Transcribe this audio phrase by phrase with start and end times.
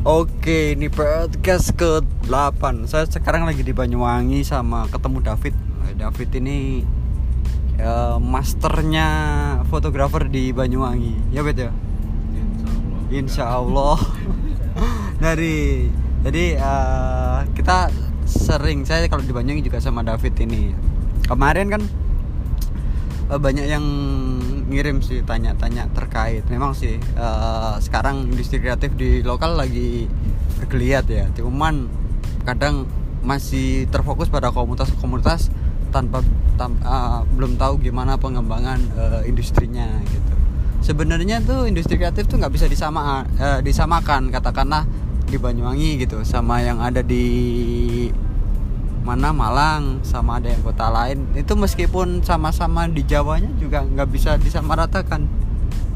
[0.00, 5.52] Oke, ini podcast ke-8 Saya sekarang lagi di Banyuwangi sama ketemu David.
[5.84, 6.80] Eh, David ini
[7.76, 9.08] eh, masternya
[9.68, 11.36] fotografer di Banyuwangi.
[11.36, 11.68] Ya Bet ya?
[13.12, 14.00] Insya Allah.
[15.28, 15.92] Dari
[16.24, 17.92] Jadi eh, kita
[18.24, 20.72] sering Saya kalau di Banyuwangi juga sama David ini.
[21.28, 21.82] Kemarin kan
[23.28, 23.84] eh, banyak yang
[24.70, 26.46] ngirim sih tanya-tanya terkait.
[26.46, 30.06] Memang sih eh, sekarang industri kreatif di lokal lagi
[30.62, 31.26] bergeliat ya.
[31.34, 31.90] Cuman
[32.46, 32.86] kadang
[33.20, 35.50] masih terfokus pada komunitas-komunitas
[35.90, 36.22] tanpa
[36.54, 40.34] tam- eh, belum tahu gimana pengembangan eh, industrinya gitu.
[40.80, 44.86] Sebenarnya tuh industri kreatif tuh nggak bisa disama eh, disamakan katakanlah
[45.30, 47.26] di Banyuwangi gitu sama yang ada di
[49.00, 51.24] mana Malang sama ada yang kota lain.
[51.32, 55.24] Itu meskipun sama-sama di Jawanya juga nggak bisa disamaratakan.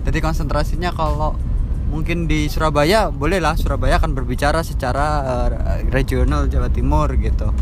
[0.05, 1.37] Jadi konsentrasinya kalau
[1.93, 5.07] mungkin di Surabaya bolehlah Surabaya akan berbicara secara
[5.79, 7.53] eh, regional Jawa Timur gitu.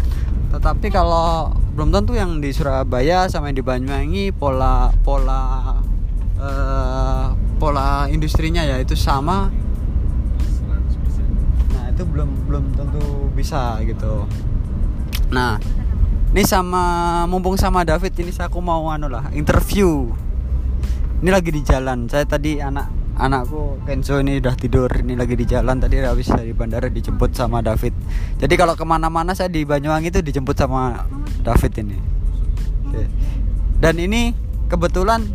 [0.55, 5.75] Tetapi kalau belum tentu yang di Surabaya sama yang di Banyuwangi pola pola
[6.39, 7.27] eh,
[7.59, 9.51] pola industrinya ya itu sama.
[11.75, 14.27] Nah itu belum belum tentu bisa gitu
[15.33, 15.57] nah
[16.33, 16.85] ini sama
[17.29, 20.09] mumpung sama David ini saya aku mau anu lah interview.
[21.21, 22.09] Ini lagi di jalan.
[22.09, 22.89] Saya tadi anak
[23.21, 24.89] anakku Kenzo ini udah tidur.
[24.89, 25.77] Ini lagi di jalan.
[25.77, 27.93] Tadi habis dari bandara dijemput sama David.
[28.41, 31.05] Jadi kalau ke mana-mana saya di Banyuwangi itu dijemput sama
[31.45, 32.01] David ini.
[33.77, 34.33] Dan ini
[34.73, 35.29] kebetulan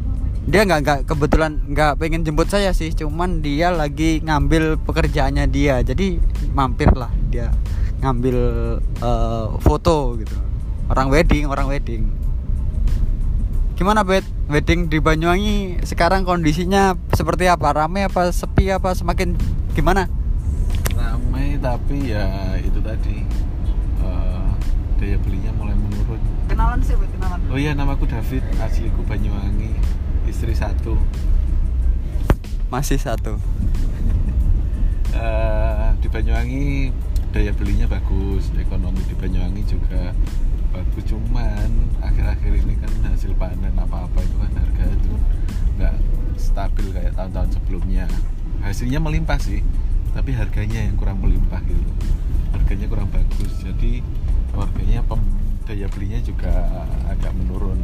[0.49, 2.89] dia nggak nggak kebetulan nggak pengen jemput saya sih.
[2.89, 5.77] Cuman dia lagi ngambil pekerjaannya dia.
[5.85, 6.17] Jadi
[6.57, 7.53] mampir lah dia
[8.01, 8.37] ngambil
[8.81, 10.35] eh, foto gitu.
[10.87, 12.07] Orang wedding orang wedding.
[13.77, 17.73] Gimana bet wedding di Banyuwangi sekarang kondisinya seperti apa?
[17.77, 19.37] Rame apa sepi apa semakin
[19.77, 20.09] gimana?
[20.97, 23.21] Ramai tapi ya itu tadi
[24.01, 24.49] eh,
[24.97, 26.21] daya belinya mulai menurun.
[26.49, 27.37] Kenalan sih bet kenalan.
[27.53, 29.77] Oh iya namaku David asliku Banyuwangi
[30.25, 30.97] istri satu.
[32.69, 33.37] Masih satu.
[35.17, 36.93] Eh, di Banyuwangi
[37.37, 40.09] daya belinya bagus ekonomi di Banyuwangi juga
[40.73, 41.05] bagus.
[41.05, 41.69] Cuman
[42.01, 45.13] akhir-akhir ini kan hasil panen apa-apa itu kan harga itu
[45.77, 45.95] nggak
[46.41, 48.09] stabil kayak tahun-tahun sebelumnya.
[48.65, 49.61] Hasilnya melimpah sih
[50.17, 51.93] tapi harganya yang kurang melimpah gitu.
[52.57, 54.01] Harganya kurang bagus jadi
[54.57, 55.37] harganya pem-
[55.69, 56.49] daya belinya juga
[57.05, 57.77] agak menurun.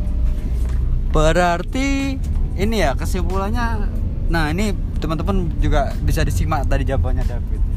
[1.13, 2.17] Berarti
[2.57, 3.85] ini ya kesimpulannya
[4.33, 7.72] nah ini teman-teman juga bisa disimak tadi jawabannya David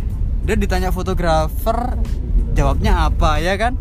[0.46, 1.98] dia ditanya fotografer
[2.54, 3.74] jawabnya apa ya kan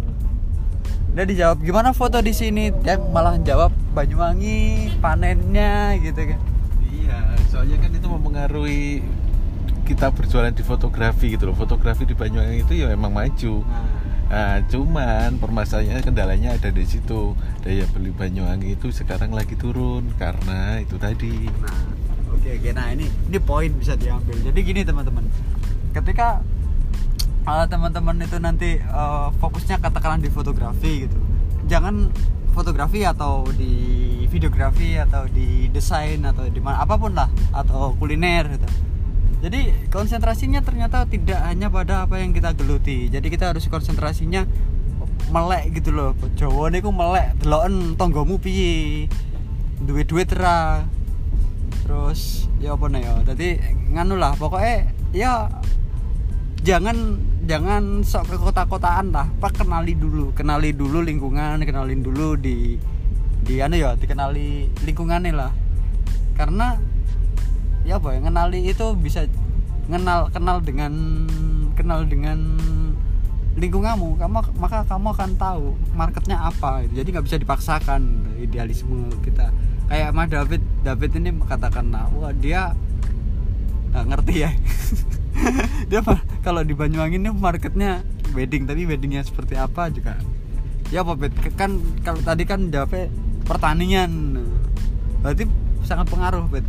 [1.16, 6.42] dia dijawab gimana foto di sini dia malah jawab Banyuwangi panennya gitu kan
[7.06, 9.06] Iya, soalnya kan itu mempengaruhi
[9.86, 11.56] kita berjualan di fotografi gitu loh.
[11.56, 13.62] Fotografi di Banyuwangi itu ya emang maju.
[14.26, 17.38] Nah, cuman permasalahannya kendalanya ada di situ.
[17.62, 21.46] Daya beli Banyuwangi itu sekarang lagi turun karena itu tadi.
[21.62, 21.78] Nah,
[22.34, 22.70] oke oke.
[22.74, 24.34] Nah ini ini poin bisa diambil.
[24.42, 25.30] Jadi gini teman-teman,
[25.96, 26.44] ketika
[27.48, 31.16] uh, teman-teman itu nanti uh, fokusnya katakanlah di fotografi gitu,
[31.72, 32.12] jangan
[32.52, 38.60] fotografi atau di videografi atau di desain atau di mana apa pun lah atau kuliner
[38.60, 38.68] gitu.
[39.44, 43.12] Jadi konsentrasinya ternyata tidak hanya pada apa yang kita geluti.
[43.12, 44.48] Jadi kita harus konsentrasinya
[45.30, 46.12] melek gitu loh.
[46.34, 49.06] Jawa niku melek deloken tonggomu piye.
[49.86, 50.88] Duit-duit ra.
[51.86, 53.14] Terus ya apa nih ya.
[53.36, 53.48] Jadi
[53.94, 55.48] nganu lah pokoknya ya
[56.66, 59.30] jangan jangan sok ke kota-kotaan lah.
[59.38, 62.82] Pak kenali dulu kenali dulu lingkungan kenalin dulu di
[63.46, 65.54] di anu ya dikenali lingkungannya lah.
[66.34, 66.74] Karena
[67.86, 69.30] ya apa ya ngenali itu bisa
[69.86, 70.94] kenal kenal dengan
[71.78, 72.58] kenal dengan
[73.62, 74.18] lingkunganmu.
[74.18, 76.82] Kamu maka kamu akan tahu marketnya apa.
[76.90, 79.54] Jadi nggak bisa dipaksakan idealisme kita.
[79.86, 82.74] Kayak Mas David David ini katakan nah, wah dia
[83.94, 84.50] nggak ngerti ya.
[85.92, 86.00] Dia
[86.46, 88.06] kalau di Banyuwangi ini marketnya
[88.38, 90.14] wedding tapi weddingnya seperti apa juga
[90.94, 93.10] ya apa Bet kan kalau tadi kan jawabnya
[93.44, 94.38] pertanian
[95.26, 95.50] berarti
[95.82, 96.66] sangat pengaruh Bet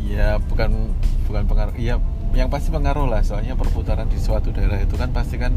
[0.00, 0.90] Iya, bukan
[1.30, 1.74] bukan pengaruh.
[1.78, 2.02] Iya,
[2.34, 3.22] yang pasti pengaruh lah.
[3.22, 5.54] Soalnya perputaran di suatu daerah itu kan pasti kan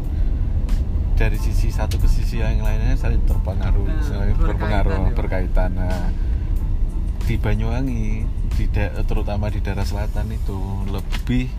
[1.18, 5.14] dari sisi satu ke sisi yang lainnya saling terpengaruh, Nah, saling berkaitan berpengaruh, ya.
[5.18, 5.70] berkaitan.
[5.74, 6.06] Nah,
[7.26, 8.06] di Banyuwangi,
[8.54, 8.64] di
[9.02, 10.54] terutama di daerah selatan itu
[10.86, 11.50] lebih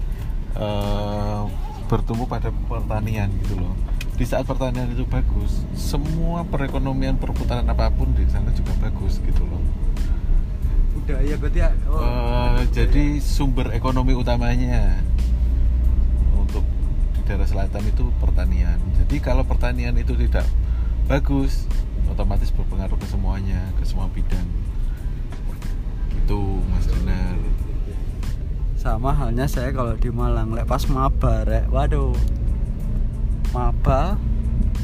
[0.56, 1.05] eh,
[1.96, 3.72] bertumbuh pada pertanian gitu loh.
[4.20, 9.48] Di saat pertanian itu bagus, semua perekonomian perputaran apa pun di sana juga bagus gitu
[9.48, 9.64] loh.
[11.00, 11.70] udah ya berarti ya?
[11.88, 15.00] Oh, betul, jadi sumber ekonomi utamanya
[16.36, 16.68] untuk
[17.24, 18.82] daerah selatan itu pertanian.
[19.04, 20.44] Jadi kalau pertanian itu tidak
[21.08, 21.70] bagus
[22.12, 24.48] otomatis berpengaruh ke semuanya ke semua bidang.
[26.26, 27.38] Itu Mas Dinar
[28.86, 30.54] sama halnya saya kalau di Malang.
[30.54, 31.66] Lek pas maba rek.
[31.74, 32.14] Waduh.
[33.50, 34.14] Maba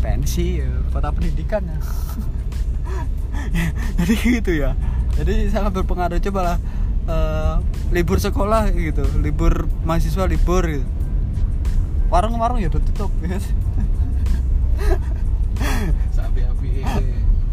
[0.01, 1.77] pensi ya, kota pendidikan ya.
[4.01, 4.74] Jadi gitu ya.
[5.21, 6.18] Jadi sangat berpengaruh.
[6.18, 6.57] Coba lah
[7.06, 7.56] eh,
[7.94, 9.06] libur sekolah gitu.
[9.21, 10.88] Libur mahasiswa libur gitu.
[12.09, 13.38] Warung-warung ya udah tutup ya.
[16.18, 16.81] Sapi api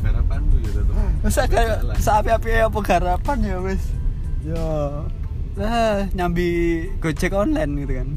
[0.00, 3.82] harapan tuh ya tetap masa kayak seapi-api apa garapan ya wes
[4.46, 4.64] ya
[5.58, 6.48] lah nyambi
[7.02, 8.08] gojek online gitu kan.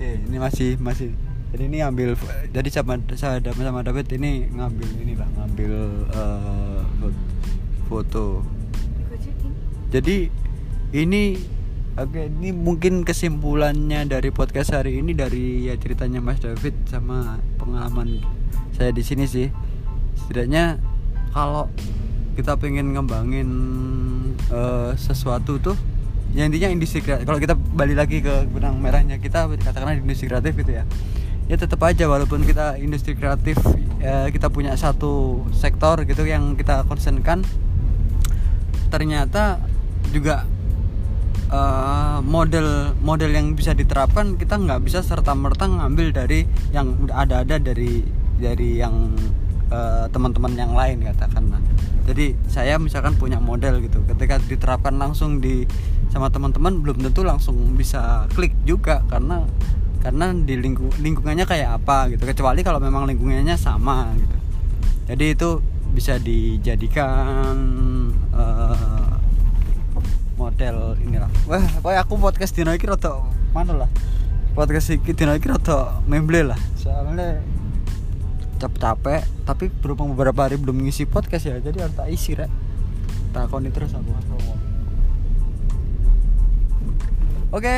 [0.00, 1.12] Eh, ini masih masih.
[1.50, 2.14] Jadi ini ngambil
[2.54, 5.72] jadi sama saya sama sama David ini ngambil inilah ngambil
[6.14, 7.26] eh, fo-
[7.90, 8.26] foto.
[9.90, 10.30] Jadi
[10.94, 11.34] ini
[11.98, 18.22] oke ini mungkin kesimpulannya dari podcast hari ini dari ya ceritanya Mas David sama pengalaman
[18.78, 19.50] saya di sini sih.
[20.16, 20.78] Setidaknya
[21.30, 21.70] kalau
[22.34, 23.48] kita pengen ngembangin
[24.50, 25.76] eh, sesuatu tuh
[26.30, 27.26] ya intinya industri kreatif.
[27.26, 30.84] Kalau kita balik lagi ke benang merahnya kita katakanlah di industri kreatif gitu ya.
[31.50, 33.58] Ya tetap aja walaupun kita industri kreatif
[33.98, 37.42] ya, kita punya satu sektor gitu yang kita concernkan
[38.90, 39.58] ternyata
[40.14, 40.46] juga
[41.50, 47.26] eh, model model yang bisa diterapkan kita nggak bisa serta merta ngambil dari yang udah
[47.26, 48.06] ada-ada dari
[48.38, 49.14] dari yang
[49.70, 51.62] eh, teman-teman yang lain katakanlah.
[52.10, 54.02] Jadi saya misalkan punya model gitu.
[54.04, 55.62] Ketika diterapkan langsung di
[56.10, 59.46] sama teman-teman belum tentu langsung bisa klik juga karena
[60.02, 62.26] karena di lingku- lingkungannya kayak apa gitu.
[62.26, 64.36] Kecuali kalau memang lingkungannya sama gitu.
[65.10, 65.50] Jadi itu
[65.90, 67.54] bisa dijadikan
[68.34, 69.10] eh,
[70.34, 71.30] model inilah.
[71.46, 73.22] Wah pokoknya aku podcast dino iki rada
[73.54, 73.90] mana lah?
[74.56, 76.60] Podcast iki dino iki rada memble lah.
[76.74, 77.38] Soalnya
[78.60, 82.52] capek-capek tapi berhubung beberapa hari belum ngisi podcast ya jadi harus tak isi rek.
[83.32, 84.12] Takoni terus aku
[87.50, 87.76] oke.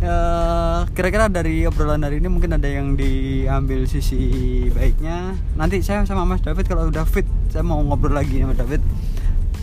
[0.00, 5.36] Eh, kira-kira dari obrolan hari ini mungkin ada yang diambil sisi baiknya.
[5.60, 8.80] Nanti saya sama Mas David kalau udah fit saya mau ngobrol lagi sama David.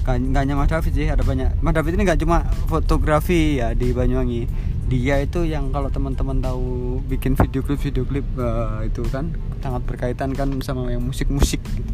[0.05, 1.57] Nggak hanya Mas David sih ada banyak.
[1.65, 4.45] Mas David ini nggak cuma fotografi ya di Banyuwangi
[4.87, 9.83] dia itu yang kalau teman-teman tahu bikin video klip video klip eh, itu kan sangat
[9.83, 11.59] berkaitan kan sama yang musik-musik.
[11.59, 11.91] Gitu.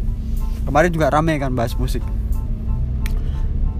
[0.63, 2.00] kemarin juga rame kan bahas musik.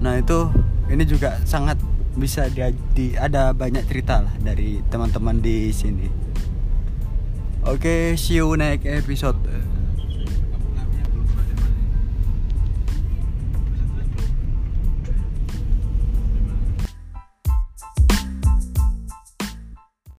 [0.04, 0.50] Nah itu
[0.92, 1.80] ini juga sangat
[2.14, 2.60] bisa di,
[2.92, 6.10] di- ada banyak cerita lah dari teman-teman di sini.
[7.64, 9.38] Oke see you next episode